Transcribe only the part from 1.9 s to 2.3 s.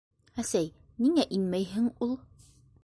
ул?